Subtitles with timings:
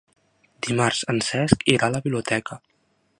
[0.67, 2.59] Dimarts en Cesc irà a la biblioteca.